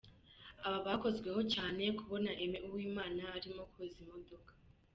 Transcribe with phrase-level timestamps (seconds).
[0.65, 4.51] Aba bakozweho cyane kubona Aime Uwimana arimo koza imodoka.